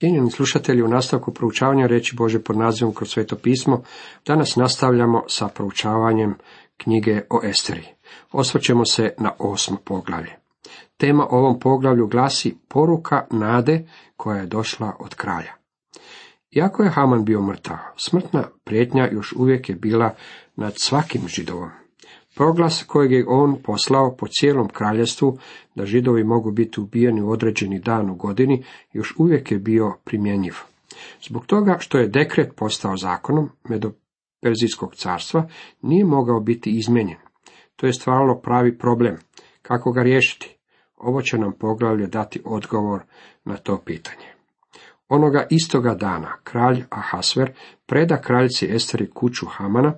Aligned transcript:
Cijenjeni 0.00 0.30
slušatelji, 0.30 0.82
u 0.82 0.88
nastavku 0.88 1.34
proučavanja 1.34 1.86
reći 1.86 2.16
Bože 2.16 2.42
pod 2.42 2.56
nazivom 2.56 2.94
kroz 2.94 3.10
sveto 3.10 3.36
pismo, 3.36 3.82
danas 4.26 4.56
nastavljamo 4.56 5.22
sa 5.28 5.48
proučavanjem 5.48 6.34
knjige 6.76 7.22
o 7.30 7.40
Esteri. 7.44 7.84
Osvrćemo 8.32 8.84
se 8.84 9.14
na 9.18 9.32
osmo 9.38 9.76
poglavlje. 9.84 10.36
Tema 10.96 11.26
ovom 11.30 11.60
poglavlju 11.60 12.06
glasi 12.06 12.56
poruka 12.68 13.26
nade 13.30 13.88
koja 14.16 14.40
je 14.40 14.46
došla 14.46 14.96
od 15.00 15.14
kralja. 15.14 15.52
Iako 16.50 16.82
je 16.82 16.90
Haman 16.90 17.24
bio 17.24 17.42
mrtav, 17.42 17.78
smrtna 17.96 18.44
prijetnja 18.64 19.08
još 19.12 19.32
uvijek 19.32 19.68
je 19.68 19.74
bila 19.74 20.14
nad 20.56 20.72
svakim 20.76 21.28
židovom. 21.28 21.70
Proglas 22.38 22.84
kojeg 22.86 23.12
je 23.12 23.24
on 23.28 23.56
poslao 23.62 24.16
po 24.16 24.26
cijelom 24.26 24.68
kraljestvu 24.68 25.38
da 25.74 25.86
židovi 25.86 26.24
mogu 26.24 26.50
biti 26.50 26.80
ubijeni 26.80 27.22
u 27.22 27.30
određeni 27.30 27.78
dan 27.78 28.10
u 28.10 28.14
godini 28.14 28.64
još 28.92 29.14
uvijek 29.18 29.52
je 29.52 29.58
bio 29.58 29.94
primjenjiv. 30.04 30.54
Zbog 31.28 31.46
toga 31.46 31.76
što 31.78 31.98
je 31.98 32.08
dekret 32.08 32.52
postao 32.56 32.96
zakonom 32.96 33.48
Medoperzijskog 33.68 34.94
carstva 34.94 35.48
nije 35.82 36.04
mogao 36.04 36.40
biti 36.40 36.70
izmijenjen. 36.70 37.18
To 37.76 37.86
je 37.86 37.92
stvaralo 37.92 38.40
pravi 38.40 38.78
problem. 38.78 39.16
Kako 39.62 39.92
ga 39.92 40.02
riješiti? 40.02 40.56
Ovo 40.96 41.22
će 41.22 41.38
nam 41.38 41.52
poglavlje 41.58 42.06
dati 42.06 42.40
odgovor 42.44 43.00
na 43.44 43.56
to 43.56 43.82
pitanje. 43.84 44.37
Onoga 45.08 45.46
istoga 45.50 45.94
dana 45.94 46.32
kralj 46.44 46.84
Ahasver 46.90 47.52
preda 47.86 48.20
kraljici 48.20 48.66
Esteri 48.74 49.10
kuću 49.10 49.46
Hamana, 49.46 49.94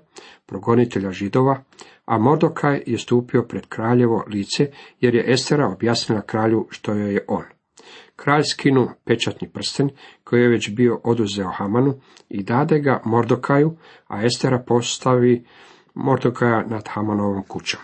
progonitelja 0.46 1.10
židova, 1.10 1.62
a 2.05 2.19
Mordokaj 2.19 2.83
je 2.86 2.98
stupio 2.98 3.42
pred 3.42 3.66
kraljevo 3.66 4.24
lice, 4.28 4.70
jer 5.00 5.14
je 5.14 5.33
Estera 5.33 5.69
objasnila 5.69 6.20
kralju 6.20 6.66
što 6.70 6.95
joj 6.95 7.14
je 7.14 7.24
on. 7.28 7.45
Kralj 8.16 8.42
skinu 8.42 8.88
pečatni 9.05 9.48
prsten, 9.48 9.91
koji 10.24 10.42
je 10.42 10.48
već 10.48 10.70
bio 10.70 11.00
oduzeo 11.05 11.50
Hamanu, 11.50 12.00
i 12.28 12.42
dade 12.42 12.78
ga 12.78 13.02
Mordokaju, 13.05 13.77
a 14.08 14.25
Estera 14.25 14.64
postavi 14.66 15.44
Mordokaja 15.94 16.64
nad 16.66 16.88
Hamanovom 16.88 17.42
kućom. 17.42 17.81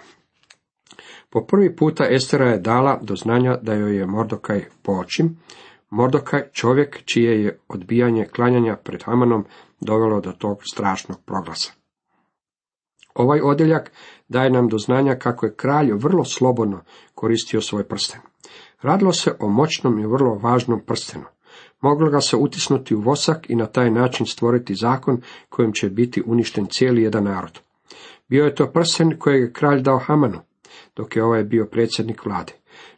Po 1.31 1.47
prvi 1.47 1.77
puta 1.77 2.07
Estera 2.11 2.51
je 2.51 2.59
dala 2.59 2.99
do 3.03 3.17
znanja 3.17 3.57
da 3.63 3.75
joj 3.75 3.97
je 3.97 4.07
Mordokaj 4.07 4.65
poočim, 4.83 5.37
Mordokaj 5.91 6.43
čovjek 6.53 7.05
čije 7.05 7.43
je 7.43 7.59
odbijanje 7.69 8.25
klanjanja 8.25 8.77
pred 8.77 9.03
Hamanom 9.03 9.45
dovelo 9.81 10.21
do 10.21 10.33
tog 10.33 10.59
strašnog 10.73 11.19
proglasa. 11.25 11.73
Ovaj 13.15 13.41
odjeljak 13.41 13.93
daje 14.29 14.51
nam 14.51 14.69
do 14.69 14.79
znanja 14.79 15.15
kako 15.15 15.47
je 15.47 15.55
kralj 15.55 15.93
vrlo 15.93 16.25
slobodno 16.25 16.81
koristio 17.15 17.61
svoj 17.61 17.85
prsten. 17.85 18.21
Radilo 18.83 19.13
se 19.13 19.37
o 19.41 19.49
moćnom 19.49 19.99
i 19.99 20.07
vrlo 20.07 20.35
važnom 20.35 20.81
prstenu. 20.87 21.25
Moglo 21.81 22.11
ga 22.11 22.21
se 22.21 22.37
utisnuti 22.37 22.95
u 22.95 23.01
vosak 23.01 23.51
i 23.51 23.55
na 23.55 23.67
taj 23.67 23.91
način 23.91 24.27
stvoriti 24.27 24.75
zakon 24.75 25.23
kojim 25.49 25.73
će 25.73 25.91
biti 25.91 26.23
uništen 26.27 26.67
cijeli 26.67 27.03
jedan 27.03 27.25
narod. 27.25 27.61
Bio 28.29 28.45
je 28.45 28.55
to 28.55 28.67
prsten 28.73 29.19
kojeg 29.19 29.43
je 29.43 29.53
kralj 29.53 29.81
dao 29.81 29.99
Hamanu, 29.99 30.39
dok 30.97 31.17
je 31.17 31.25
ovaj 31.25 31.45
bio 31.45 31.67
predsjednik 31.67 32.25
vlade. 32.25 32.53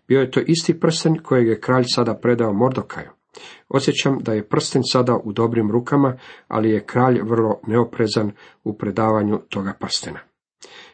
Bio 0.09 0.21
je 0.21 0.31
to 0.31 0.41
isti 0.41 0.81
prsten 0.81 1.19
kojeg 1.23 1.49
je 1.49 1.61
kralj 1.61 1.85
sada 1.87 2.15
predao 2.15 2.53
Mordokaju. 2.53 3.11
Osjećam 3.69 4.19
da 4.19 4.33
je 4.33 4.49
prsten 4.49 4.83
sada 4.85 5.17
u 5.25 5.33
dobrim 5.33 5.71
rukama, 5.71 6.17
ali 6.49 6.71
je 6.71 6.85
kralj 6.87 7.21
vrlo 7.23 7.61
neoprezan 7.67 8.33
u 8.65 8.79
predavanju 8.79 9.39
toga 9.49 9.73
prstena. 9.81 10.19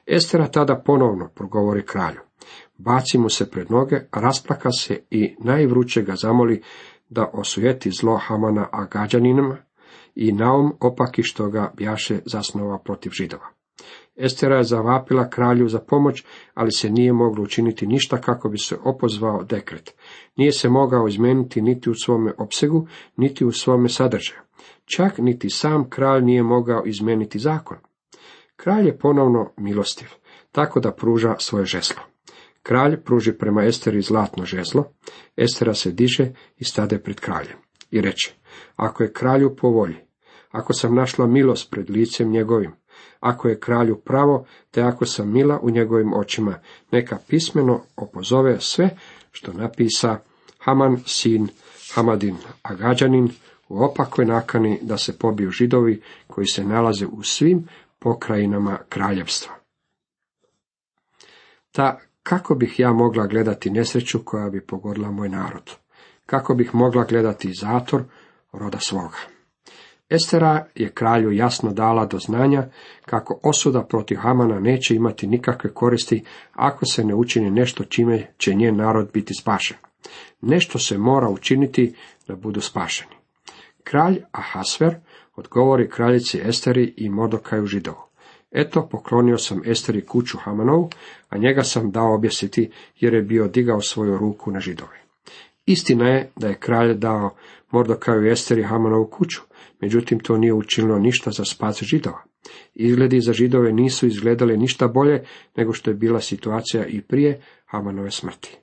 Estera 0.07 0.47
tada 0.47 0.83
ponovno 0.87 1.29
progovori 1.35 1.87
kralju. 1.87 2.21
Baci 2.79 3.19
mu 3.19 3.29
se 3.29 3.51
pred 3.51 3.71
noge, 3.71 3.97
rasplaka 4.13 4.71
se 4.71 5.01
i 5.11 5.37
najvruće 5.39 6.03
ga 6.03 6.15
zamoli 6.17 6.63
da 7.09 7.31
osujeti 7.33 7.91
zlo 7.91 8.17
Hamana 8.17 8.69
Agađaninima 8.73 9.57
i 10.15 10.33
naum 10.33 10.73
opaki 10.81 11.23
što 11.23 11.49
ga 11.49 11.73
bjaše 11.77 12.19
zasnova 12.27 12.79
protiv 12.79 13.11
židova. 13.11 13.47
Estera 14.17 14.57
je 14.57 14.65
zavapila 14.65 15.31
kralju 15.31 15.69
za 15.69 15.79
pomoć, 15.79 16.25
ali 16.55 16.73
se 16.73 16.91
nije 16.91 17.13
moglo 17.13 17.43
učiniti 17.43 17.87
ništa 17.87 18.21
kako 18.21 18.49
bi 18.49 18.59
se 18.59 18.77
opozvao 18.85 19.45
dekret. 19.45 19.95
Nije 20.37 20.53
se 20.53 20.69
mogao 20.69 21.09
izmijeniti 21.09 21.63
niti 21.63 21.91
u 21.91 21.95
svome 21.95 22.33
opsegu, 22.39 22.87
niti 23.17 23.45
u 23.45 23.53
svome 23.53 23.89
sadržaju. 23.89 24.41
Čak 24.85 25.19
niti 25.19 25.51
sam 25.51 25.91
kralj 25.91 26.23
nije 26.25 26.43
mogao 26.43 26.83
izmijeniti 26.87 27.39
zakon. 27.39 27.79
Kralj 28.57 28.87
je 28.87 28.99
ponovno 28.99 29.53
milostiv, 29.57 30.09
tako 30.53 30.81
da 30.81 30.93
pruža 30.93 31.35
svoje 31.39 31.65
žeslo. 31.65 32.03
Kralj 32.63 33.03
pruži 33.03 33.33
prema 33.33 33.65
Esteri 33.65 34.03
zlatno 34.03 34.45
žezlo, 34.45 34.85
Estera 35.37 35.75
se 35.75 35.93
diže 35.93 36.33
i 36.57 36.65
stade 36.65 36.99
pred 36.99 37.21
kraljem 37.21 37.57
i 37.95 38.01
reče, 38.01 38.35
ako 38.77 39.03
je 39.03 39.13
kralju 39.13 39.57
po 39.57 39.69
volji, 39.69 39.97
ako 40.51 40.73
sam 40.73 40.95
našla 40.95 41.27
milost 41.27 41.71
pred 41.71 41.91
licem 41.91 42.31
njegovim, 42.31 42.73
ako 43.21 43.49
je 43.49 43.61
kralju 43.61 43.97
pravo, 43.97 44.47
te 44.71 44.83
ako 44.83 45.07
sam 45.07 45.33
mila 45.33 45.59
u 45.63 45.71
njegovim 45.71 46.15
očima, 46.15 46.55
neka 46.91 47.19
pismeno 47.29 47.81
opozove 47.97 48.61
sve 48.61 48.97
što 49.33 49.53
napisa 49.53 50.19
Haman 50.59 50.99
sin 51.07 51.49
Hamadin 51.95 52.37
Agađanin 52.63 53.31
u 53.69 53.85
opakoj 53.85 54.25
nakani 54.25 54.79
da 54.83 54.99
se 54.99 55.19
pobiju 55.19 55.51
židovi 55.51 56.03
koji 56.27 56.47
se 56.47 56.65
nalaze 56.65 57.07
u 57.07 57.23
svim 57.23 57.69
pokrajinama 57.99 58.79
kraljevstva. 58.89 59.55
Ta 61.73 62.01
kako 62.23 62.55
bih 62.55 62.81
ja 62.81 62.93
mogla 62.93 63.27
gledati 63.27 63.71
nesreću 63.71 64.25
koja 64.25 64.51
bi 64.51 64.67
pogodila 64.67 65.11
moj 65.11 65.29
narod? 65.29 65.71
Kako 66.27 66.55
bih 66.55 66.75
mogla 66.75 67.05
gledati 67.05 67.53
zator 67.53 68.03
roda 68.53 68.79
svoga? 68.79 69.34
Estera 70.11 70.67
je 70.75 70.91
kralju 70.91 71.33
jasno 71.33 71.73
dala 71.73 72.07
do 72.07 72.19
znanja 72.19 72.67
kako 73.07 73.41
osuda 73.43 73.83
protiv 73.83 74.17
Hamana 74.17 74.61
neće 74.61 74.95
imati 74.95 75.27
nikakve 75.27 75.75
koristi 75.75 76.25
ako 76.53 76.87
se 76.87 77.05
ne 77.05 77.15
učini 77.15 77.51
nešto 77.51 77.85
čime 77.85 78.27
će 78.39 78.55
njen 78.55 78.77
narod 78.77 79.11
biti 79.13 79.35
spašen. 79.35 79.77
Nešto 80.41 80.79
se 80.79 80.99
mora 80.99 81.29
učiniti 81.29 81.95
da 82.29 82.37
budu 82.37 82.61
spašeni. 82.61 83.15
Kralj 83.85 84.23
Ahasver 84.33 84.97
odgovori 85.37 85.91
kraljici 85.91 86.41
Esteri 86.45 86.95
i 86.97 87.11
Modokaju 87.11 87.67
židovu. 87.67 88.05
Eto, 88.53 88.89
poklonio 88.91 89.39
sam 89.39 89.63
Esteri 89.67 90.07
kuću 90.07 90.39
Hamanovu, 90.39 90.91
a 91.29 91.39
njega 91.39 91.63
sam 91.63 91.91
dao 91.91 92.15
objesiti 92.15 92.71
jer 93.01 93.15
je 93.15 93.23
bio 93.23 93.49
digao 93.49 93.81
svoju 93.81 94.19
ruku 94.19 94.51
na 94.51 94.61
židove. 94.61 95.03
Istina 95.67 96.09
je 96.09 96.31
da 96.37 96.49
je 96.49 96.59
kralj 96.59 96.95
dao 96.95 97.31
Mordokaju 97.71 98.27
i 98.27 98.31
Esteri 98.31 98.63
Hamanovu 98.63 99.07
kuću, 99.07 99.41
međutim 99.85 100.19
to 100.19 100.37
nije 100.37 100.53
učinilo 100.53 100.99
ništa 100.99 101.31
za 101.31 101.45
spas 101.45 101.83
židova. 101.83 102.23
Izgledi 102.75 103.21
za 103.21 103.33
židove 103.33 103.73
nisu 103.73 104.07
izgledali 104.07 104.57
ništa 104.57 104.89
bolje 104.89 105.25
nego 105.57 105.73
što 105.73 105.91
je 105.91 105.95
bila 105.95 106.21
situacija 106.21 106.87
i 106.87 107.01
prije 107.01 107.41
Hamanove 107.67 108.11
smrti. 108.11 108.57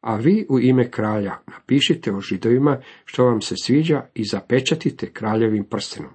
A 0.00 0.16
vi 0.16 0.46
u 0.50 0.60
ime 0.60 0.90
kralja 0.90 1.32
napišite 1.46 2.12
o 2.12 2.20
židovima 2.20 2.80
što 3.04 3.24
vam 3.24 3.40
se 3.40 3.54
sviđa 3.56 4.02
i 4.14 4.24
zapečatite 4.24 5.12
kraljevim 5.12 5.64
prstenom, 5.64 6.12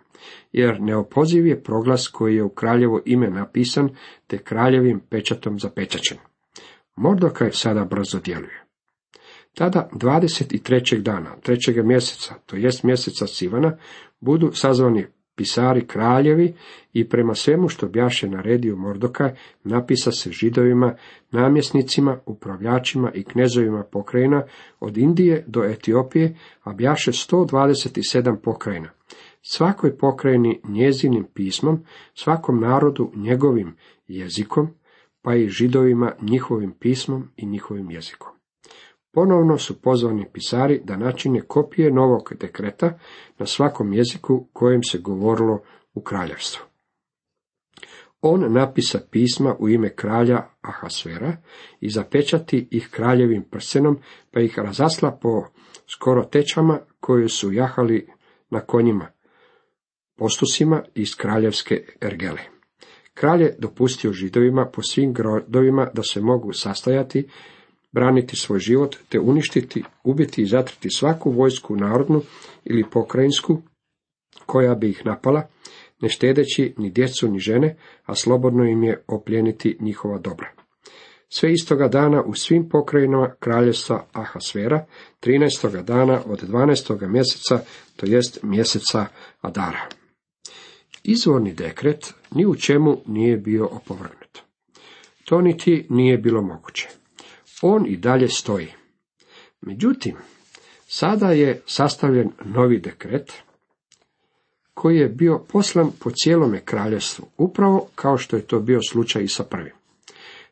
jer 0.51 0.81
neopoziv 0.81 1.47
je 1.47 1.63
proglas 1.63 2.07
koji 2.07 2.35
je 2.35 2.43
u 2.43 2.49
kraljevo 2.49 3.01
ime 3.05 3.29
napisan 3.29 3.89
te 4.27 4.37
kraljevim 4.37 5.01
pečatom 5.09 5.59
zapečaćen. 5.59 6.17
Mordokaj 6.95 7.51
sada 7.51 7.85
brzo 7.85 8.19
djeluje. 8.19 8.70
Tada 9.55 9.89
23. 9.93 11.01
dana, 11.01 11.35
trećeg 11.41 11.85
mjeseca, 11.85 12.35
to 12.45 12.55
jest 12.55 12.83
mjeseca 12.83 13.27
Sivana, 13.27 13.77
budu 14.19 14.51
sazvani 14.53 15.05
pisari 15.35 15.87
kraljevi 15.87 16.53
i 16.93 17.09
prema 17.09 17.35
svemu 17.35 17.69
što 17.69 17.87
bjaše 17.87 18.29
naredio 18.29 18.75
Mordokaj, 18.75 19.31
napisa 19.63 20.11
se 20.11 20.31
židovima, 20.31 20.95
namjesnicima, 21.31 22.19
upravljačima 22.25 23.11
i 23.13 23.23
knezovima 23.23 23.83
pokrajina 23.83 24.43
od 24.79 24.97
Indije 24.97 25.43
do 25.47 25.63
Etiopije, 25.63 26.37
a 26.63 26.73
bjaše 26.73 27.11
127 27.11 28.37
pokrajina. 28.43 28.89
Svakoj 29.41 29.97
pokrajini 29.97 30.61
njezinim 30.63 31.27
pismom, 31.33 31.79
svakom 32.13 32.59
narodu 32.59 33.11
njegovim 33.15 33.75
jezikom, 34.07 34.69
pa 35.21 35.35
i 35.35 35.49
židovima 35.49 36.11
njihovim 36.21 36.71
pismom 36.79 37.29
i 37.35 37.45
njihovim 37.45 37.91
jezikom. 37.91 38.40
Ponovno 39.13 39.57
su 39.57 39.81
pozvani 39.81 40.25
pisari 40.33 40.81
da 40.83 40.97
načine 40.97 41.41
kopije 41.41 41.91
novog 41.91 42.33
dekreta 42.39 42.99
na 43.37 43.45
svakom 43.45 43.93
jeziku 43.93 44.47
kojem 44.53 44.83
se 44.83 44.97
govorilo 44.97 45.61
u 45.93 46.01
kraljevstvu. 46.01 46.65
On 48.21 48.53
napisa 48.53 48.99
pisma 49.11 49.55
u 49.59 49.69
ime 49.69 49.95
kralja 49.95 50.49
Ahasvera 50.61 51.37
i 51.79 51.89
zapečati 51.89 52.67
ih 52.71 52.89
kraljevim 52.91 53.43
prsenom, 53.51 53.99
pa 54.31 54.39
ih 54.39 54.59
razasla 54.59 55.11
po 55.21 55.43
skoro 55.93 56.23
tečama 56.23 56.79
koje 56.99 57.29
su 57.29 57.51
jahali 57.51 58.07
na 58.49 58.59
konjima, 58.59 59.07
postusima 60.17 60.83
iz 60.95 61.15
kraljevske 61.15 61.85
ergele. 62.01 62.41
Kralj 63.13 63.41
je 63.41 63.55
dopustio 63.59 64.13
židovima 64.13 64.69
po 64.73 64.81
svim 64.81 65.13
grodovima 65.13 65.89
da 65.93 66.03
se 66.03 66.21
mogu 66.21 66.53
sastajati 66.53 67.27
braniti 67.91 68.35
svoj 68.35 68.59
život, 68.59 68.95
te 69.09 69.19
uništiti, 69.19 69.83
ubiti 70.03 70.41
i 70.41 70.45
zatrti 70.45 70.89
svaku 70.89 71.31
vojsku 71.31 71.75
narodnu 71.75 72.21
ili 72.63 72.89
pokrajinsku 72.91 73.61
koja 74.45 74.75
bi 74.75 74.89
ih 74.89 75.01
napala, 75.05 75.47
ne 76.01 76.09
štedeći 76.09 76.73
ni 76.77 76.89
djecu 76.89 77.27
ni 77.27 77.39
žene, 77.39 77.77
a 78.05 78.15
slobodno 78.15 78.65
im 78.65 78.83
je 78.83 79.03
opljeniti 79.07 79.77
njihova 79.79 80.17
dobra. 80.17 80.51
Sve 81.29 81.53
istoga 81.53 81.87
dana 81.87 82.23
u 82.23 82.33
svim 82.33 82.69
pokrajinama 82.69 83.35
kraljevstva 83.39 84.05
Ahasvera, 84.11 84.85
13. 85.21 85.83
dana 85.83 86.21
od 86.25 86.41
12. 86.49 87.07
mjeseca, 87.07 87.59
to 87.95 88.05
jest 88.05 88.43
mjeseca 88.43 89.05
Adara. 89.41 89.87
Izvorni 91.03 91.53
dekret 91.53 92.13
ni 92.31 92.45
u 92.45 92.55
čemu 92.55 92.97
nije 93.07 93.37
bio 93.37 93.65
opovrgnut. 93.65 94.39
To 95.25 95.41
niti 95.41 95.85
nije 95.89 96.17
bilo 96.17 96.41
moguće. 96.41 97.00
On 97.61 97.85
i 97.87 97.97
dalje 97.97 98.27
stoji. 98.27 98.67
Međutim, 99.61 100.15
sada 100.87 101.31
je 101.31 101.61
sastavljen 101.65 102.29
novi 102.45 102.79
dekret, 102.79 103.33
koji 104.73 104.97
je 104.97 105.09
bio 105.09 105.39
poslan 105.51 105.91
po 105.99 106.11
cijelome 106.11 106.61
kraljevstvu, 106.65 107.25
upravo 107.37 107.87
kao 107.95 108.17
što 108.17 108.35
je 108.35 108.47
to 108.47 108.59
bio 108.59 108.79
slučaj 108.89 109.23
i 109.23 109.27
sa 109.27 109.43
prvim. 109.43 109.73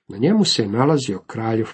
Na 0.07 0.17
njemu 0.17 0.45
se 0.45 0.67
nalazio 0.67 1.19
kraljev 1.27 1.67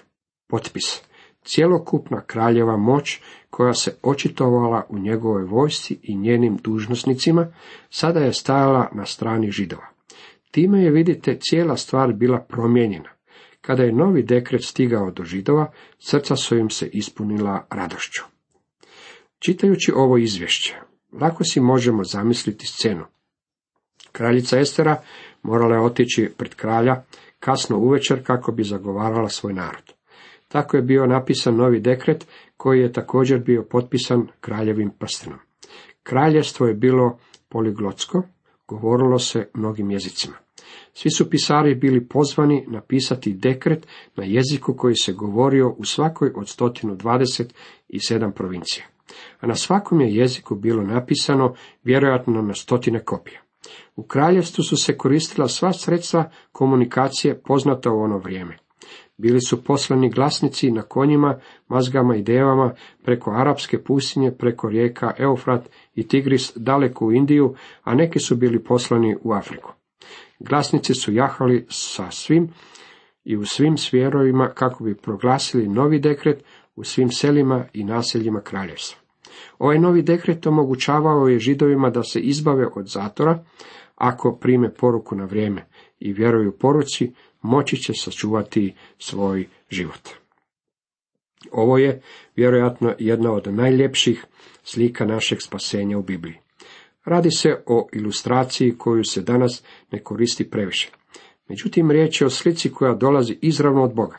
potpis, 0.46 1.02
cjelokupna 1.44 2.20
kraljeva 2.26 2.76
moć 2.76 3.20
koja 3.50 3.74
se 3.74 3.96
očitovala 4.02 4.86
u 4.88 4.98
njegovoj 4.98 5.44
vojsci 5.44 5.98
i 6.02 6.16
njenim 6.16 6.56
dužnosnicima, 6.56 7.52
sada 7.90 8.20
je 8.20 8.32
stajala 8.32 8.90
na 8.92 9.06
strani 9.06 9.50
židova. 9.50 9.88
Time 10.50 10.82
je, 10.82 10.90
vidite, 10.90 11.38
cijela 11.40 11.76
stvar 11.76 12.12
bila 12.12 12.38
promijenjena. 12.48 13.15
Kada 13.66 13.82
je 13.82 13.92
novi 13.92 14.22
dekret 14.22 14.64
stigao 14.64 15.10
do 15.10 15.24
židova, 15.24 15.70
srca 15.98 16.36
su 16.36 16.56
im 16.56 16.70
se 16.70 16.86
ispunila 16.92 17.66
radošću. 17.70 18.22
Čitajući 19.38 19.92
ovo 19.94 20.18
izvješće, 20.18 20.74
lako 21.20 21.44
si 21.44 21.60
možemo 21.60 22.04
zamisliti 22.04 22.66
scenu. 22.66 23.04
Kraljica 24.12 24.58
Estera 24.58 25.02
morala 25.42 25.74
je 25.74 25.80
otići 25.80 26.32
pred 26.36 26.54
kralja 26.54 27.02
kasno 27.40 27.78
uvečer 27.78 28.26
kako 28.26 28.52
bi 28.52 28.64
zagovarala 28.64 29.28
svoj 29.28 29.52
narod. 29.52 29.92
Tako 30.48 30.76
je 30.76 30.82
bio 30.82 31.06
napisan 31.06 31.56
novi 31.56 31.80
dekret 31.80 32.26
koji 32.56 32.80
je 32.80 32.92
također 32.92 33.38
bio 33.38 33.62
potpisan 33.70 34.26
kraljevim 34.40 34.90
prstenom. 34.98 35.38
Kraljevstvo 36.02 36.66
je 36.66 36.74
bilo 36.74 37.18
poliglotsko, 37.48 38.22
govorilo 38.68 39.18
se 39.18 39.48
mnogim 39.54 39.90
jezicima. 39.90 40.36
Svi 40.98 41.10
su 41.10 41.30
pisari 41.30 41.74
bili 41.74 42.08
pozvani 42.08 42.64
napisati 42.68 43.32
dekret 43.32 43.86
na 44.16 44.24
jeziku 44.24 44.74
koji 44.74 44.94
se 44.94 45.12
govorio 45.12 45.74
u 45.78 45.84
svakoj 45.84 46.32
od 46.34 46.46
127 46.46 48.32
provincija. 48.32 48.84
A 49.40 49.46
na 49.46 49.54
svakom 49.54 50.00
je 50.00 50.14
jeziku 50.14 50.54
bilo 50.54 50.82
napisano 50.82 51.54
vjerojatno 51.84 52.42
na 52.42 52.54
stotine 52.54 53.04
kopija. 53.04 53.40
U 53.96 54.02
kraljevstvu 54.02 54.64
su 54.64 54.76
se 54.76 54.96
koristila 54.96 55.48
sva 55.48 55.72
sredstva 55.72 56.30
komunikacije 56.52 57.40
poznata 57.40 57.90
u 57.90 58.00
ono 58.00 58.18
vrijeme. 58.18 58.56
Bili 59.16 59.40
su 59.40 59.64
poslani 59.64 60.10
glasnici 60.10 60.70
na 60.70 60.82
konjima, 60.82 61.38
mazgama 61.68 62.16
i 62.16 62.22
devama 62.22 62.74
preko 63.04 63.30
arapske 63.30 63.82
pustinje, 63.82 64.32
preko 64.38 64.68
rijeka 64.68 65.14
Eufrat 65.18 65.68
i 65.94 66.08
Tigris 66.08 66.52
daleko 66.56 67.06
u 67.06 67.12
Indiju, 67.12 67.54
a 67.82 67.94
neki 67.94 68.18
su 68.18 68.36
bili 68.36 68.64
poslani 68.64 69.16
u 69.22 69.32
Afriku. 69.32 69.75
Glasnici 70.38 70.94
su 70.94 71.12
jahali 71.12 71.66
sa 71.68 72.10
svim 72.10 72.48
i 73.24 73.36
u 73.36 73.44
svim 73.44 73.76
svjerovima 73.76 74.48
kako 74.54 74.84
bi 74.84 74.96
proglasili 74.96 75.68
novi 75.68 75.98
dekret 75.98 76.44
u 76.76 76.84
svim 76.84 77.10
selima 77.10 77.64
i 77.72 77.84
naseljima 77.84 78.40
kraljevstva. 78.40 79.00
Ovaj 79.58 79.78
novi 79.78 80.02
dekret 80.02 80.46
omogućavao 80.46 81.28
je 81.28 81.38
židovima 81.38 81.90
da 81.90 82.02
se 82.02 82.20
izbave 82.20 82.66
od 82.74 82.86
zatora, 82.88 83.44
ako 83.94 84.38
prime 84.40 84.74
poruku 84.74 85.16
na 85.16 85.24
vrijeme 85.24 85.66
i 86.00 86.12
vjeruju 86.12 86.58
poruci, 86.58 87.12
moći 87.42 87.76
će 87.76 87.92
sačuvati 87.94 88.74
svoj 88.98 89.48
život. 89.70 90.08
Ovo 91.52 91.78
je 91.78 92.02
vjerojatno 92.36 92.94
jedna 92.98 93.32
od 93.32 93.54
najljepših 93.54 94.24
slika 94.62 95.04
našeg 95.04 95.42
spasenja 95.42 95.98
u 95.98 96.02
Bibliji. 96.02 96.45
Radi 97.06 97.30
se 97.30 97.62
o 97.66 97.88
ilustraciji 97.92 98.78
koju 98.78 99.04
se 99.04 99.22
danas 99.22 99.62
ne 99.92 100.02
koristi 100.02 100.50
previše. 100.50 100.90
Međutim, 101.48 101.90
riječ 101.90 102.20
je 102.20 102.26
o 102.26 102.30
slici 102.30 102.72
koja 102.72 102.94
dolazi 102.94 103.38
izravno 103.42 103.82
od 103.82 103.94
Boga. 103.94 104.18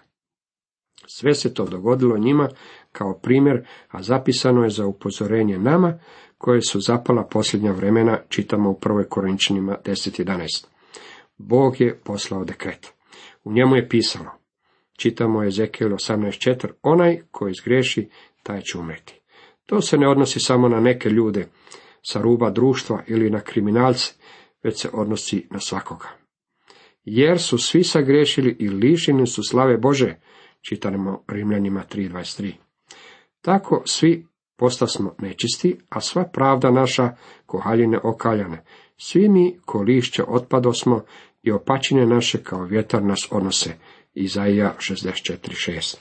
Sve 1.07 1.33
se 1.33 1.53
to 1.53 1.65
dogodilo 1.65 2.17
njima 2.17 2.49
kao 2.91 3.19
primjer, 3.23 3.67
a 3.87 4.03
zapisano 4.03 4.63
je 4.63 4.69
za 4.69 4.85
upozorenje 4.85 5.59
nama, 5.59 5.99
koje 6.37 6.61
su 6.61 6.79
zapala 6.79 7.23
posljednja 7.23 7.71
vremena, 7.71 8.19
čitamo 8.29 8.69
u 8.69 8.79
prvoj 8.79 9.09
Korinčanima 9.09 9.77
10.11. 9.85 10.65
Bog 11.37 11.81
je 11.81 11.99
poslao 12.03 12.43
dekret. 12.43 12.93
U 13.43 13.51
njemu 13.51 13.75
je 13.75 13.89
pisalo, 13.89 14.31
čitamo 14.97 15.43
Ezekiel 15.43 15.89
18.4, 15.89 16.67
onaj 16.81 17.21
koji 17.31 17.53
zgreši, 17.53 18.09
taj 18.43 18.61
će 18.61 18.77
umreti. 18.77 19.21
To 19.65 19.81
se 19.81 19.97
ne 19.97 20.09
odnosi 20.09 20.39
samo 20.39 20.69
na 20.69 20.79
neke 20.79 21.09
ljude 21.09 21.47
sa 22.09 22.21
ruba 22.21 22.49
društva 22.49 23.03
ili 23.07 23.29
na 23.29 23.39
kriminalce, 23.39 24.13
već 24.63 24.81
se 24.81 24.89
odnosi 24.93 25.47
na 25.51 25.59
svakoga. 25.59 26.07
Jer 27.03 27.39
su 27.39 27.57
svi 27.57 27.83
sagrešili 27.83 28.55
i 28.59 28.69
lišeni 28.69 29.27
su 29.27 29.41
slave 29.43 29.77
Bože, 29.77 30.15
čitamo 30.61 31.23
Rimljanima 31.27 31.83
3.23. 31.89 32.53
Tako 33.41 33.81
svi 33.85 34.27
postasmo 34.57 35.15
nečisti, 35.19 35.77
a 35.89 36.01
sva 36.01 36.23
pravda 36.23 36.71
naša 36.71 37.15
ko 37.45 37.59
haljine 37.59 37.99
okaljane. 38.03 38.63
Svi 38.97 39.29
mi 39.29 39.59
ko 39.65 39.81
lišće 39.81 40.23
otpadosmo 40.27 41.03
i 41.43 41.51
opačine 41.51 42.05
naše 42.05 42.43
kao 42.43 42.63
vjetar 42.63 43.03
nas 43.03 43.27
odnose. 43.31 43.73
Izaija 44.13 44.75
64.6 44.79 45.97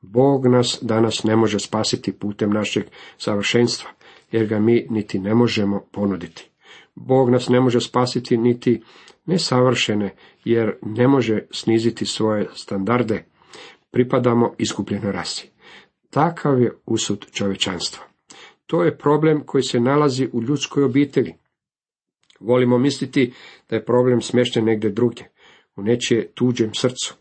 Bog 0.00 0.46
nas 0.46 0.78
danas 0.82 1.24
ne 1.24 1.36
može 1.36 1.58
spasiti 1.58 2.12
putem 2.12 2.50
našeg 2.50 2.84
savršenstva, 3.18 3.90
jer 4.32 4.46
ga 4.46 4.58
mi 4.58 4.86
niti 4.90 5.18
ne 5.18 5.34
možemo 5.34 5.86
ponuditi. 5.92 6.50
Bog 6.94 7.30
nas 7.30 7.48
ne 7.48 7.60
može 7.60 7.80
spasiti 7.80 8.36
niti 8.36 8.82
nesavršene, 9.26 10.14
jer 10.44 10.76
ne 10.82 11.08
može 11.08 11.46
sniziti 11.50 12.06
svoje 12.06 12.48
standarde. 12.54 13.24
Pripadamo 13.90 14.54
izgubljenoj 14.58 15.12
rasi. 15.12 15.50
Takav 16.10 16.60
je 16.60 16.72
usud 16.86 17.26
čovječanstva. 17.32 18.04
To 18.66 18.84
je 18.84 18.98
problem 18.98 19.42
koji 19.46 19.62
se 19.62 19.80
nalazi 19.80 20.28
u 20.32 20.42
ljudskoj 20.42 20.84
obitelji. 20.84 21.34
Volimo 22.40 22.78
misliti 22.78 23.32
da 23.70 23.76
je 23.76 23.84
problem 23.84 24.20
smješten 24.20 24.64
negdje 24.64 24.90
drugdje, 24.90 25.30
u 25.76 25.82
nečije 25.82 26.32
tuđem 26.34 26.74
srcu. 26.74 27.14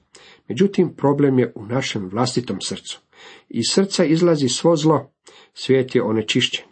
Međutim, 0.48 0.96
problem 0.96 1.40
je 1.40 1.52
u 1.56 1.66
našem 1.66 2.10
vlastitom 2.10 2.62
srcu. 2.62 3.02
Iz 3.50 3.64
srca 3.72 4.06
izlazi 4.06 4.48
svo 4.48 4.76
zlo. 4.76 5.12
Svijet 5.54 5.96
je 5.96 6.04
onečišćen. 6.04 6.66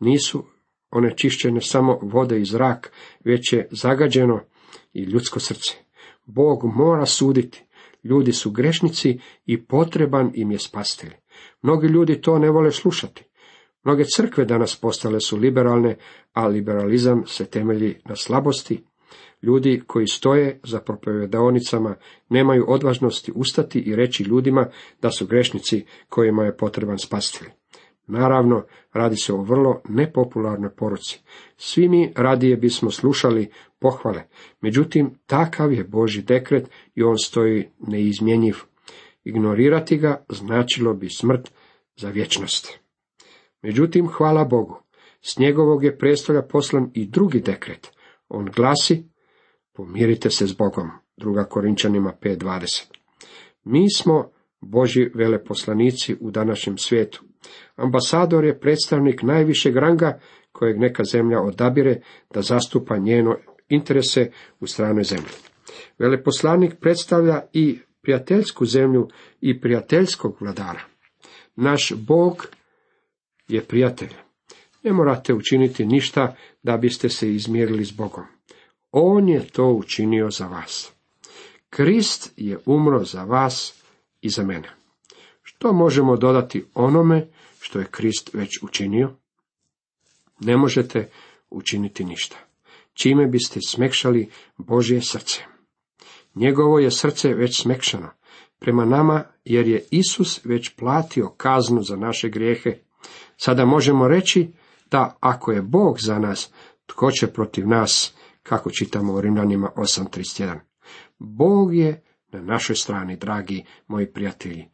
Nisu 0.00 0.44
onečišćene 0.90 1.60
samo 1.60 1.98
vode 2.02 2.40
i 2.40 2.44
zrak, 2.44 2.92
već 3.24 3.52
je 3.52 3.68
zagađeno 3.70 4.40
i 4.92 5.02
ljudsko 5.02 5.40
srce. 5.40 5.74
Bog 6.24 6.64
mora 6.64 7.06
suditi. 7.06 7.64
Ljudi 8.04 8.32
su 8.32 8.50
grešnici 8.50 9.20
i 9.46 9.64
potreban 9.64 10.30
im 10.34 10.50
je 10.50 10.58
spastelj. 10.58 11.10
Mnogi 11.62 11.86
ljudi 11.86 12.20
to 12.20 12.38
ne 12.38 12.50
vole 12.50 12.70
slušati. 12.70 13.24
Mnoge 13.84 14.04
crkve 14.16 14.44
danas 14.44 14.76
postale 14.76 15.20
su 15.20 15.36
liberalne, 15.36 15.96
a 16.32 16.46
liberalizam 16.46 17.26
se 17.26 17.46
temelji 17.46 17.96
na 18.04 18.16
slabosti. 18.16 18.84
Ljudi 19.42 19.82
koji 19.86 20.06
stoje 20.06 20.60
za 20.64 20.80
propovjedaonicama 20.80 21.96
nemaju 22.28 22.64
odvažnosti 22.68 23.32
ustati 23.34 23.78
i 23.78 23.96
reći 23.96 24.22
ljudima 24.22 24.66
da 25.02 25.10
su 25.10 25.26
grešnici 25.26 25.84
kojima 26.08 26.44
je 26.44 26.56
potreban 26.56 26.98
spastelj. 26.98 27.48
Naravno, 28.06 28.64
radi 28.92 29.16
se 29.16 29.32
o 29.32 29.42
vrlo 29.42 29.82
nepopularnoj 29.88 30.74
poruci. 30.74 31.20
Svi 31.56 31.88
mi 31.88 32.12
radije 32.16 32.56
bismo 32.56 32.90
slušali 32.90 33.50
pohvale, 33.78 34.22
međutim, 34.60 35.10
takav 35.26 35.72
je 35.72 35.84
Boži 35.84 36.22
dekret 36.22 36.70
i 36.94 37.02
on 37.02 37.18
stoji 37.18 37.68
neizmjenjiv. 37.78 38.56
Ignorirati 39.24 39.98
ga 39.98 40.24
značilo 40.28 40.94
bi 40.94 41.08
smrt 41.08 41.50
za 41.96 42.10
vječnost. 42.10 42.78
Međutim, 43.62 44.08
hvala 44.08 44.44
Bogu, 44.44 44.82
s 45.22 45.38
njegovog 45.38 45.84
je 45.84 45.98
prestolja 45.98 46.42
poslan 46.42 46.90
i 46.94 47.06
drugi 47.06 47.40
dekret. 47.40 47.92
On 48.28 48.50
glasi, 48.56 49.04
pomirite 49.72 50.30
se 50.30 50.46
s 50.46 50.56
Bogom, 50.56 50.90
druga 51.16 51.44
Korinčanima 51.44 52.12
5.20. 52.22 52.84
Mi 53.64 53.90
smo 53.90 54.30
Boži 54.60 55.10
veleposlanici 55.14 56.16
u 56.20 56.30
današnjem 56.30 56.78
svijetu. 56.78 57.24
Ambasador 57.76 58.44
je 58.44 58.60
predstavnik 58.60 59.22
najvišeg 59.22 59.76
ranga 59.76 60.20
kojeg 60.52 60.78
neka 60.78 61.04
zemlja 61.04 61.40
odabire 61.40 62.00
da 62.34 62.42
zastupa 62.42 62.96
njeno 62.96 63.36
interese 63.68 64.30
u 64.60 64.66
stranoj 64.66 65.04
zemlji. 65.04 65.30
Veleposlanik 65.98 66.74
predstavlja 66.80 67.42
i 67.52 67.78
prijateljsku 68.02 68.66
zemlju 68.66 69.08
i 69.40 69.60
prijateljskog 69.60 70.36
vladara. 70.40 70.80
Naš 71.56 71.92
Bog 71.96 72.46
je 73.48 73.64
prijatelj. 73.64 74.14
Ne 74.82 74.92
morate 74.92 75.34
učiniti 75.34 75.86
ništa 75.86 76.36
da 76.62 76.76
biste 76.76 77.08
se 77.08 77.34
izmjerili 77.34 77.84
s 77.84 77.92
Bogom. 77.92 78.24
On 78.90 79.28
je 79.28 79.48
to 79.48 79.72
učinio 79.72 80.30
za 80.30 80.46
vas. 80.46 80.92
Krist 81.70 82.32
je 82.36 82.58
umro 82.66 83.04
za 83.04 83.24
vas 83.24 83.82
i 84.20 84.28
za 84.28 84.44
mene. 84.44 84.79
Što 85.60 85.72
možemo 85.72 86.16
dodati 86.16 86.64
onome 86.74 87.28
što 87.60 87.78
je 87.78 87.86
Krist 87.90 88.30
već 88.34 88.62
učinio? 88.62 89.10
Ne 90.40 90.56
možete 90.56 91.10
učiniti 91.50 92.04
ništa. 92.04 92.36
Čime 92.92 93.26
biste 93.26 93.60
smekšali 93.66 94.30
Božje 94.56 95.02
srce? 95.02 95.42
Njegovo 96.34 96.78
je 96.78 96.90
srce 96.90 97.28
već 97.28 97.62
smekšano 97.62 98.10
prema 98.58 98.84
nama, 98.84 99.24
jer 99.44 99.68
je 99.68 99.84
Isus 99.90 100.44
već 100.44 100.74
platio 100.76 101.28
kaznu 101.36 101.82
za 101.82 101.96
naše 101.96 102.28
grijehe. 102.28 102.78
Sada 103.36 103.64
možemo 103.64 104.08
reći 104.08 104.52
da 104.90 105.16
ako 105.20 105.52
je 105.52 105.62
Bog 105.62 105.96
za 106.00 106.18
nas, 106.18 106.52
tko 106.86 107.10
će 107.10 107.26
protiv 107.26 107.68
nas, 107.68 108.14
kako 108.42 108.70
čitamo 108.70 109.12
u 109.12 109.20
Rimljanima 109.20 109.70
8.31. 109.76 110.58
Bog 111.18 111.76
je 111.76 112.02
na 112.32 112.40
našoj 112.40 112.76
strani, 112.76 113.16
dragi 113.16 113.64
moji 113.86 114.12
prijatelji. 114.12 114.68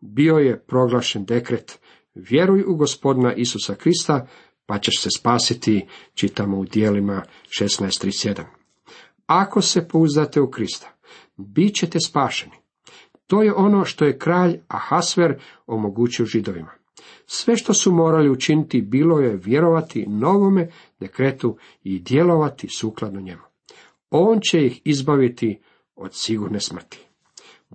Bio 0.00 0.36
je 0.36 0.58
proglašen 0.58 1.24
dekret, 1.24 1.78
vjeruj 2.14 2.64
u 2.66 2.76
gospodina 2.76 3.34
Isusa 3.34 3.74
Krista, 3.74 4.26
pa 4.66 4.78
ćeš 4.78 5.02
se 5.02 5.08
spasiti, 5.18 5.86
čitamo 6.14 6.58
u 6.58 6.64
dijelima 6.64 7.22
16.37. 7.48 8.42
Ako 9.26 9.62
se 9.62 9.88
pouzdate 9.88 10.40
u 10.40 10.50
Krista, 10.50 10.96
bit 11.36 11.74
ćete 11.74 12.00
spašeni. 12.00 12.54
To 13.26 13.42
je 13.42 13.54
ono 13.54 13.84
što 13.84 14.04
je 14.04 14.18
kralj 14.18 14.60
Ahasver 14.68 15.40
omogućio 15.66 16.26
židovima. 16.26 16.70
Sve 17.26 17.56
što 17.56 17.74
su 17.74 17.92
morali 17.92 18.30
učiniti 18.30 18.80
bilo 18.80 19.20
je 19.20 19.36
vjerovati 19.36 20.06
novome 20.08 20.70
dekretu 21.00 21.56
i 21.82 21.98
djelovati 22.00 22.68
sukladno 22.68 23.20
njemu. 23.20 23.42
On 24.10 24.40
će 24.40 24.66
ih 24.66 24.80
izbaviti 24.84 25.60
od 25.96 26.14
sigurne 26.14 26.60
smrti. 26.60 27.05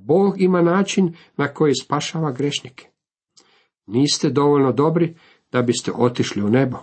Bog 0.03 0.41
ima 0.41 0.61
način 0.61 1.15
na 1.37 1.47
koji 1.47 1.73
spašava 1.75 2.31
grešnike. 2.31 2.87
Niste 3.85 4.29
dovoljno 4.29 4.71
dobri 4.71 5.15
da 5.51 5.61
biste 5.61 5.91
otišli 5.95 6.43
u 6.43 6.49
nebo, 6.49 6.77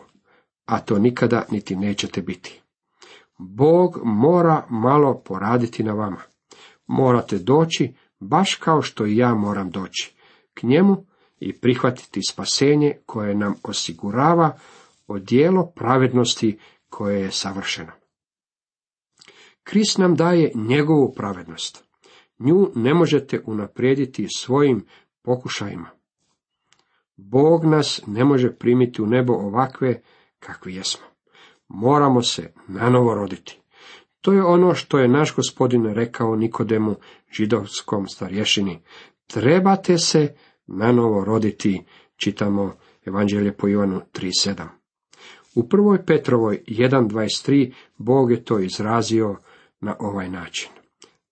a 0.64 0.78
to 0.78 0.98
nikada 0.98 1.44
niti 1.50 1.76
nećete 1.76 2.22
biti. 2.22 2.62
Bog 3.38 4.00
mora 4.04 4.66
malo 4.70 5.22
poraditi 5.24 5.82
na 5.82 5.92
vama. 5.92 6.20
Morate 6.86 7.38
doći, 7.38 7.94
baš 8.20 8.54
kao 8.54 8.82
što 8.82 9.06
i 9.06 9.16
ja 9.16 9.34
moram 9.34 9.70
doći, 9.70 10.14
k 10.54 10.62
njemu 10.62 11.06
i 11.40 11.60
prihvatiti 11.60 12.20
spasenje 12.30 12.98
koje 13.06 13.34
nam 13.34 13.54
osigurava 13.62 14.58
odijelo 15.06 15.72
pravednosti 15.74 16.58
koje 16.88 17.20
je 17.20 17.30
savršeno. 17.30 17.92
Krist 19.62 19.98
nam 19.98 20.14
daje 20.14 20.52
njegovu 20.54 21.12
pravednost. 21.16 21.87
Nju 22.38 22.70
ne 22.74 22.94
možete 22.94 23.40
unaprijediti 23.46 24.26
svojim 24.36 24.84
pokušajima. 25.22 25.90
Bog 27.16 27.64
nas 27.64 28.02
ne 28.06 28.24
može 28.24 28.52
primiti 28.52 29.02
u 29.02 29.06
nebo 29.06 29.32
ovakve 29.32 30.00
kakvi 30.38 30.74
jesmo. 30.74 31.06
Moramo 31.68 32.22
se 32.22 32.52
nanovo 32.68 33.14
roditi. 33.14 33.60
To 34.20 34.32
je 34.32 34.44
ono 34.44 34.74
što 34.74 34.98
je 34.98 35.08
naš 35.08 35.34
gospodin 35.34 35.86
rekao 35.86 36.36
Nikodemu, 36.36 36.94
židovskom 37.32 38.08
starješini. 38.08 38.80
Trebate 39.26 39.98
se 39.98 40.34
nanovo 40.66 41.24
roditi, 41.24 41.84
čitamo 42.16 42.74
Evanđelje 43.06 43.52
po 43.52 43.68
Ivanu 43.68 44.00
3.7. 44.12 44.66
U 45.54 45.68
prvoj 45.68 46.04
Petrovoj 46.06 46.62
1.23 46.66 47.72
Bog 47.96 48.30
je 48.30 48.44
to 48.44 48.58
izrazio 48.58 49.36
na 49.80 49.96
ovaj 49.98 50.28
način. 50.28 50.77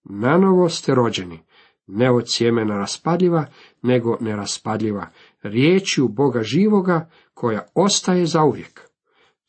Nanovo 0.09 0.69
ste 0.69 0.95
rođeni, 0.95 1.39
ne 1.87 2.11
od 2.11 2.25
sjemena 2.27 2.79
raspadljiva, 2.79 3.47
nego 3.83 4.17
neraspadljiva, 4.21 5.07
riječju 5.43 6.09
Boga 6.09 6.43
živoga, 6.43 7.11
koja 7.35 7.67
ostaje 7.75 8.27
zauvijek. 8.27 8.81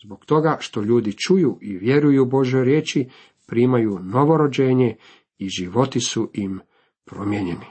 Zbog 0.04 0.26
toga 0.26 0.58
što 0.60 0.82
ljudi 0.82 1.14
čuju 1.18 1.58
i 1.62 1.78
vjeruju 1.78 2.26
Božoj 2.26 2.64
riječi, 2.64 3.10
primaju 3.48 4.00
novorođenje 4.04 4.96
i 5.38 5.50
životi 5.50 6.00
su 6.00 6.32
im 6.34 6.60
promijenjeni. 7.06 7.66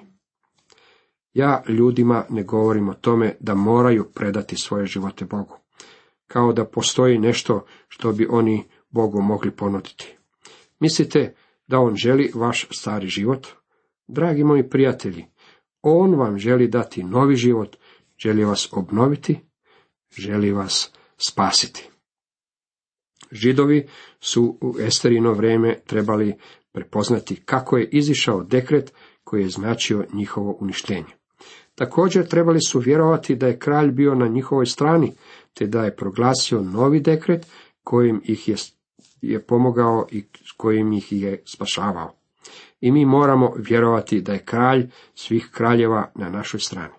Ja 1.32 1.62
ljudima 1.68 2.24
ne 2.30 2.42
govorim 2.42 2.88
o 2.88 2.94
tome 2.94 3.36
da 3.40 3.54
moraju 3.54 4.04
predati 4.14 4.56
svoje 4.56 4.86
živote 4.86 5.24
Bogu, 5.24 5.58
kao 6.26 6.52
da 6.52 6.64
postoji 6.64 7.18
nešto 7.18 7.64
što 7.88 8.12
bi 8.12 8.26
oni 8.30 8.64
Bogu 8.90 9.22
mogli 9.22 9.50
ponuditi. 9.50 10.16
Mislite 10.80 11.34
da 11.66 11.78
on 11.78 11.96
želi 11.96 12.30
vaš 12.34 12.68
stari 12.70 13.08
život? 13.08 13.46
Dragi 14.08 14.44
moji 14.44 14.68
prijatelji, 14.68 15.24
on 15.82 16.14
vam 16.14 16.38
želi 16.38 16.68
dati 16.68 17.04
novi 17.04 17.36
život, 17.36 17.76
želi 18.18 18.44
vas 18.44 18.68
obnoviti, 18.72 19.40
želi 20.18 20.52
vas 20.52 20.92
spasiti. 21.16 21.88
Židovi 23.32 23.88
su 24.20 24.58
u 24.60 24.74
Esterino 24.80 25.32
vrijeme 25.32 25.78
trebali 25.86 26.34
prepoznati 26.72 27.42
kako 27.44 27.76
je 27.76 27.88
izišao 27.92 28.42
dekret 28.42 28.92
koji 29.24 29.42
je 29.42 29.48
značio 29.48 30.06
njihovo 30.12 30.56
uništenje. 30.60 31.16
Također 31.74 32.26
trebali 32.28 32.60
su 32.60 32.78
vjerovati 32.78 33.36
da 33.36 33.46
je 33.46 33.58
kralj 33.58 33.90
bio 33.90 34.14
na 34.14 34.28
njihovoj 34.28 34.66
strani, 34.66 35.12
te 35.54 35.66
da 35.66 35.84
je 35.84 35.96
proglasio 35.96 36.60
novi 36.60 37.00
dekret 37.00 37.46
kojim 37.84 38.20
ih 38.24 38.48
je, 38.48 38.56
je 39.30 39.46
pomogao 39.46 40.06
i 40.10 40.24
kojim 40.56 40.92
ih 40.92 41.12
je 41.12 41.42
spašavao. 41.44 42.16
I 42.80 42.92
mi 42.92 43.04
moramo 43.04 43.52
vjerovati 43.56 44.20
da 44.20 44.32
je 44.32 44.44
kralj 44.44 44.90
svih 45.14 45.48
kraljeva 45.52 46.12
na 46.14 46.28
našoj 46.28 46.60
strani. 46.60 46.94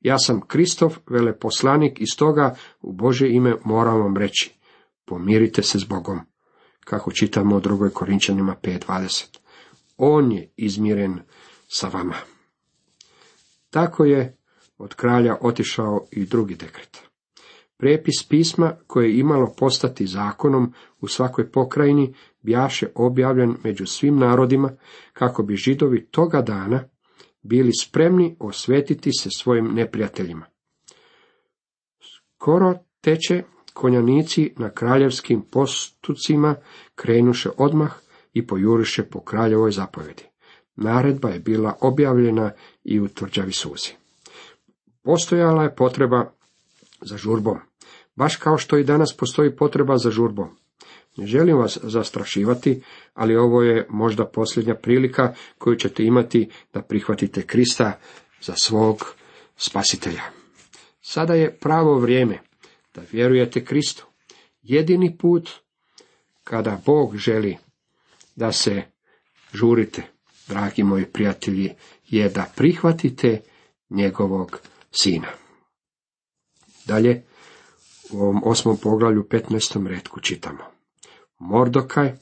Ja 0.00 0.18
sam 0.18 0.40
Kristov 0.40 0.96
veleposlanik 1.10 2.00
i 2.00 2.06
stoga 2.06 2.54
u 2.80 2.92
Bože 2.92 3.28
ime 3.28 3.54
moram 3.64 4.00
vam 4.00 4.16
reći, 4.16 4.54
pomirite 5.04 5.62
se 5.62 5.78
s 5.78 5.84
Bogom, 5.84 6.20
kako 6.80 7.12
čitamo 7.12 7.56
u 7.56 7.60
drugoj 7.60 7.90
Korinčanima 7.90 8.56
5.20. 8.62 9.38
On 9.96 10.32
je 10.32 10.52
izmiren 10.56 11.20
sa 11.68 11.88
vama. 11.88 12.14
Tako 13.70 14.04
je 14.04 14.36
od 14.78 14.94
kralja 14.94 15.36
otišao 15.40 16.06
i 16.10 16.26
drugi 16.26 16.54
dekret. 16.54 17.07
Prepis 17.78 18.26
pisma 18.28 18.76
koje 18.86 19.08
je 19.08 19.18
imalo 19.18 19.54
postati 19.58 20.06
zakonom 20.06 20.72
u 21.00 21.08
svakoj 21.08 21.50
pokrajini 21.50 22.14
bjaše 22.42 22.86
objavljen 22.94 23.54
među 23.64 23.86
svim 23.86 24.16
narodima 24.16 24.70
kako 25.12 25.42
bi 25.42 25.56
židovi 25.56 26.06
toga 26.06 26.42
dana 26.42 26.84
bili 27.42 27.70
spremni 27.80 28.36
osvetiti 28.40 29.10
se 29.12 29.30
svojim 29.30 29.74
neprijateljima. 29.74 30.46
Skoro 32.34 32.74
teče 33.00 33.42
konjanici 33.74 34.52
na 34.56 34.70
kraljevskim 34.70 35.42
postucima 35.50 36.54
krenuše 36.94 37.50
odmah 37.56 37.92
i 38.32 38.46
pojuriše 38.46 39.02
po 39.02 39.20
kraljevoj 39.20 39.70
zapovjedi. 39.70 40.24
Naredba 40.76 41.28
je 41.28 41.40
bila 41.40 41.76
objavljena 41.80 42.50
i 42.84 43.00
u 43.00 43.08
tvrđavi 43.08 43.52
suzi. 43.52 43.90
Postojala 45.02 45.62
je 45.62 45.74
potreba 45.74 46.32
za 47.00 47.16
žurbom, 47.16 47.58
baš 48.18 48.36
kao 48.36 48.58
što 48.58 48.78
i 48.78 48.84
danas 48.84 49.16
postoji 49.16 49.56
potreba 49.56 49.96
za 49.96 50.10
žurbom. 50.10 50.48
Ne 51.16 51.26
želim 51.26 51.56
vas 51.56 51.78
zastrašivati, 51.82 52.82
ali 53.14 53.36
ovo 53.36 53.62
je 53.62 53.86
možda 53.90 54.24
posljednja 54.24 54.74
prilika 54.74 55.34
koju 55.58 55.76
ćete 55.76 56.04
imati 56.04 56.50
da 56.74 56.82
prihvatite 56.82 57.42
Krista 57.42 57.98
za 58.40 58.54
svog 58.56 59.14
spasitelja. 59.56 60.22
Sada 61.00 61.34
je 61.34 61.56
pravo 61.60 61.98
vrijeme 61.98 62.38
da 62.94 63.02
vjerujete 63.12 63.64
Kristu. 63.64 64.06
Jedini 64.62 65.16
put 65.18 65.50
kada 66.44 66.80
Bog 66.86 67.16
želi 67.16 67.56
da 68.36 68.52
se 68.52 68.82
žurite, 69.54 70.02
dragi 70.48 70.82
moji 70.82 71.04
prijatelji, 71.04 71.70
je 72.08 72.28
da 72.28 72.52
prihvatite 72.56 73.40
njegovog 73.90 74.60
sina. 74.90 75.28
Dalje, 76.86 77.22
u 78.12 78.20
ovom 78.22 78.40
osmom 78.44 78.76
poglavlju 78.82 79.22
15. 79.30 79.86
redku 79.86 80.20
čitamo. 80.20 80.64
Mordokaj 81.38 82.12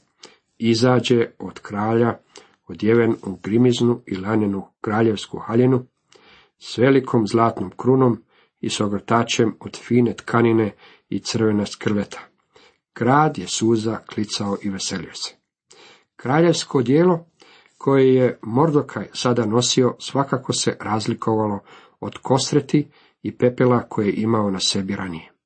izađe 0.57 1.25
od 1.39 1.59
kralja, 1.59 2.17
odjeven 2.67 3.15
u 3.23 3.35
grimiznu 3.43 4.01
i 4.05 4.15
lanenu 4.15 4.67
kraljevsku 4.81 5.37
haljenu, 5.37 5.85
s 6.59 6.77
velikom 6.77 7.27
zlatnom 7.27 7.71
krunom 7.77 8.23
i 8.61 8.69
s 8.69 8.79
ogrtačem 8.81 9.55
od 9.59 9.77
fine 9.77 10.13
tkanine 10.13 10.75
i 11.09 11.19
crvena 11.19 11.65
skrveta. 11.65 12.19
Grad 12.95 13.37
je 13.37 13.47
suza 13.47 13.97
klicao 13.97 14.57
i 14.61 14.69
veselio 14.69 15.13
se. 15.13 15.35
Kraljevsko 16.15 16.81
dijelo 16.81 17.25
koje 17.77 18.15
je 18.15 18.39
Mordokaj 18.41 19.07
sada 19.13 19.45
nosio 19.45 19.95
svakako 19.99 20.53
se 20.53 20.77
razlikovalo 20.81 21.59
od 21.99 22.17
kosreti 22.17 22.87
i 23.21 23.37
pepela 23.37 23.83
koje 23.89 24.07
je 24.07 24.13
imao 24.13 24.51
na 24.51 24.59
sebi 24.59 24.95
ranije. 24.95 25.36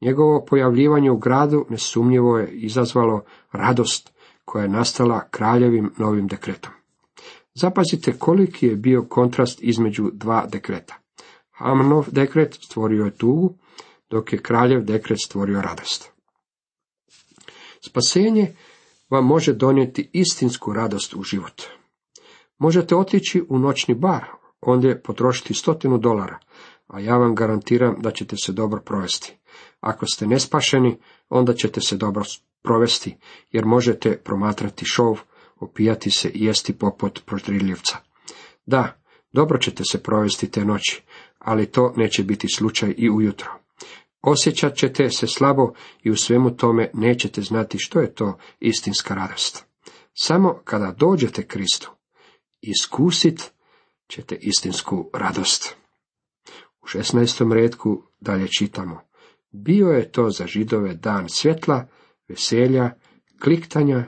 Njegovo 0.00 0.44
pojavljivanje 0.44 1.10
u 1.10 1.18
gradu 1.18 1.66
nesumnjivo 1.70 2.38
je 2.38 2.50
izazvalo 2.50 3.24
radost 3.52 4.12
koja 4.44 4.62
je 4.62 4.68
nastala 4.68 5.28
kraljevim 5.30 5.92
novim 5.98 6.26
dekretom. 6.26 6.72
Zapazite 7.54 8.18
koliki 8.18 8.66
je 8.66 8.76
bio 8.76 9.06
kontrast 9.08 9.58
između 9.62 10.10
dva 10.12 10.46
dekreta. 10.46 10.94
Hamanov 11.50 12.06
dekret 12.10 12.54
stvorio 12.54 13.04
je 13.04 13.16
tugu, 13.16 13.54
dok 14.10 14.32
je 14.32 14.42
kraljev 14.42 14.84
dekret 14.84 15.18
stvorio 15.24 15.60
radost. 15.60 16.12
Spasenje 17.86 18.54
vam 19.10 19.26
može 19.26 19.52
donijeti 19.52 20.10
istinsku 20.12 20.72
radost 20.72 21.14
u 21.14 21.22
život. 21.22 21.62
Možete 22.58 22.96
otići 22.96 23.44
u 23.48 23.58
noćni 23.58 23.94
bar, 23.94 24.24
ondje 24.60 25.02
potrošiti 25.02 25.54
stotinu 25.54 25.98
dolara, 25.98 26.38
a 26.86 27.00
ja 27.00 27.16
vam 27.16 27.34
garantiram 27.34 27.96
da 28.00 28.10
ćete 28.10 28.36
se 28.36 28.52
dobro 28.52 28.80
provesti. 28.80 29.36
Ako 29.80 30.06
ste 30.06 30.26
nespašeni, 30.26 30.98
onda 31.28 31.54
ćete 31.54 31.80
se 31.80 31.96
dobro 31.96 32.24
provesti, 32.62 33.16
jer 33.52 33.64
možete 33.64 34.16
promatrati 34.16 34.84
šov, 34.84 35.20
opijati 35.60 36.10
se 36.10 36.28
i 36.28 36.44
jesti 36.44 36.78
poput 36.78 37.22
proždriljevca. 37.26 37.96
Da, 38.66 39.00
dobro 39.32 39.58
ćete 39.58 39.84
se 39.84 40.02
provesti 40.02 40.50
te 40.50 40.64
noći, 40.64 41.02
ali 41.38 41.66
to 41.66 41.92
neće 41.96 42.22
biti 42.22 42.46
slučaj 42.56 42.94
i 42.96 43.10
ujutro. 43.10 43.50
Osjećat 44.22 44.76
ćete 44.76 45.10
se 45.10 45.26
slabo 45.26 45.72
i 46.02 46.10
u 46.10 46.16
svemu 46.16 46.56
tome 46.56 46.90
nećete 46.94 47.42
znati 47.42 47.78
što 47.78 48.00
je 48.00 48.14
to 48.14 48.38
istinska 48.60 49.14
radost. 49.14 49.64
Samo 50.14 50.60
kada 50.64 50.94
dođete 50.98 51.46
Kristu, 51.46 51.90
iskusit 52.60 53.50
ćete 54.08 54.36
istinsku 54.40 55.10
radost. 55.14 55.76
U 56.82 56.86
16. 56.86 57.52
redku 57.52 58.02
dalje 58.20 58.48
čitamo. 58.58 59.00
Bio 59.64 59.88
je 59.88 60.12
to 60.12 60.30
za 60.30 60.46
židove 60.46 60.94
dan 60.94 61.28
svjetla, 61.28 61.86
veselja, 62.28 62.90
kliktanja 63.42 64.04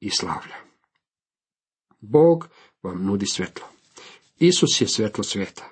i 0.00 0.10
slavlja. 0.10 0.56
Bog 2.00 2.48
vam 2.82 3.04
nudi 3.04 3.26
svjetlo. 3.26 3.66
Isus 4.38 4.80
je 4.80 4.88
svjetlo 4.88 5.24
svijeta. 5.24 5.64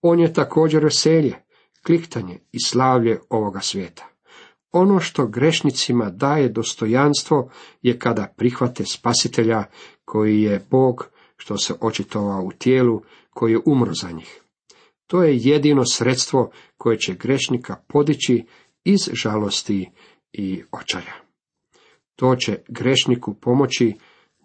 On 0.00 0.20
je 0.20 0.32
također 0.32 0.84
veselje, 0.84 1.36
kliktanje 1.86 2.38
i 2.52 2.58
slavlje 2.64 3.20
ovoga 3.28 3.60
svijeta. 3.60 4.08
Ono 4.72 5.00
što 5.00 5.26
grešnicima 5.26 6.10
daje 6.10 6.48
dostojanstvo 6.48 7.50
je 7.82 7.98
kada 7.98 8.34
prihvate 8.36 8.84
spasitelja 8.84 9.64
koji 10.04 10.42
je 10.42 10.66
Bog 10.70 11.08
što 11.36 11.58
se 11.58 11.74
očitovao 11.80 12.42
u 12.42 12.52
tijelu 12.52 13.02
koji 13.30 13.52
je 13.52 13.60
umro 13.66 13.92
za 13.94 14.10
njih. 14.10 14.41
To 15.12 15.22
je 15.22 15.38
jedino 15.38 15.84
sredstvo 15.84 16.50
koje 16.76 16.98
će 16.98 17.14
grešnika 17.14 17.76
podići 17.88 18.44
iz 18.84 18.98
žalosti 19.12 19.90
i 20.32 20.62
očaja. 20.72 21.14
To 22.16 22.36
će 22.36 22.58
grešniku 22.68 23.34
pomoći 23.34 23.94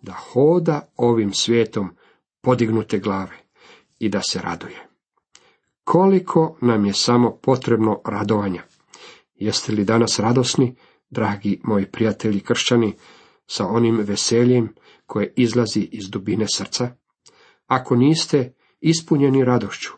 da 0.01 0.11
hoda 0.13 0.91
ovim 0.95 1.33
svijetom 1.33 1.95
podignute 2.41 2.99
glave 2.99 3.37
i 3.99 4.09
da 4.09 4.21
se 4.29 4.41
raduje. 4.41 4.87
Koliko 5.83 6.57
nam 6.61 6.85
je 6.85 6.93
samo 6.93 7.37
potrebno 7.41 8.01
radovanja? 8.05 8.63
Jeste 9.35 9.71
li 9.71 9.85
danas 9.85 10.19
radosni, 10.19 10.75
dragi 11.09 11.59
moji 11.63 11.85
prijatelji 11.85 12.39
kršćani, 12.39 12.93
sa 13.45 13.67
onim 13.67 13.97
veseljem 13.97 14.75
koje 15.05 15.33
izlazi 15.35 15.89
iz 15.91 16.09
dubine 16.09 16.45
srca? 16.55 16.95
Ako 17.67 17.95
niste 17.95 18.53
ispunjeni 18.81 19.43
radošću, 19.43 19.91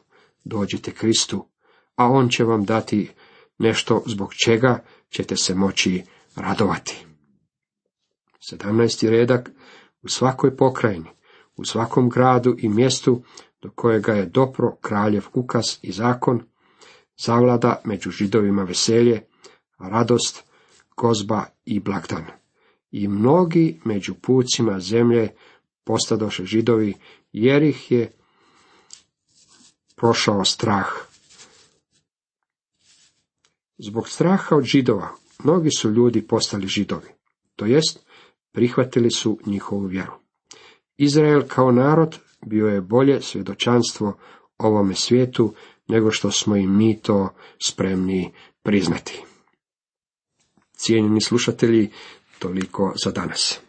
dođite 0.43 0.91
Kristu, 0.91 1.46
a 1.96 2.05
On 2.08 2.29
će 2.29 2.43
vam 2.43 2.65
dati 2.65 3.10
nešto 3.58 4.03
zbog 4.05 4.34
čega 4.46 4.84
ćete 5.10 5.36
se 5.36 5.55
moći 5.55 6.03
radovati. 6.36 7.05
17. 8.51 9.09
redak 9.09 9.51
u 10.01 10.07
svakoj 10.07 10.57
pokrajini, 10.57 11.09
u 11.55 11.66
svakom 11.66 12.09
gradu 12.09 12.55
i 12.57 12.70
mjestu 12.70 13.24
do 13.61 13.70
kojega 13.75 14.13
je 14.13 14.25
dopro 14.25 14.75
kraljev 14.81 15.24
ukaz 15.33 15.66
i 15.81 15.92
zakon, 15.92 16.44
zavlada 17.25 17.81
među 17.85 18.11
židovima 18.11 18.63
veselje, 18.63 19.22
radost, 19.79 20.44
gozba 20.98 21.46
i 21.66 21.79
blagdan. 21.79 22.25
I 22.92 23.07
mnogi 23.07 23.79
među 23.83 24.13
pucima 24.13 24.79
zemlje 24.79 25.29
postadoše 25.83 26.46
židovi, 26.46 26.94
jer 27.31 27.63
ih 27.63 27.92
je 27.92 28.19
prošao 30.00 30.46
strah. 30.46 30.88
Zbog 33.77 34.09
straha 34.09 34.55
od 34.55 34.64
židova, 34.64 35.09
mnogi 35.44 35.70
su 35.72 35.90
ljudi 35.90 36.27
postali 36.27 36.68
židovi, 36.68 37.07
to 37.55 37.66
jest 37.66 38.00
prihvatili 38.51 39.12
su 39.12 39.40
njihovu 39.46 39.85
vjeru. 39.85 40.12
Izrael 40.98 41.44
kao 41.48 41.72
narod 41.72 42.18
bio 42.46 42.68
je 42.68 42.81
bolje 42.81 43.22
svjedočanstvo 43.22 44.18
ovome 44.57 44.96
svijetu 44.96 45.53
nego 45.88 46.12
što 46.12 46.31
smo 46.31 46.55
i 46.55 46.68
mi 46.68 47.01
to 47.01 47.29
spremni 47.64 48.33
priznati. 48.64 49.24
Cijenjeni 50.75 51.22
slušatelji, 51.22 51.92
toliko 52.40 52.94
za 53.03 53.12
danas. 53.12 53.59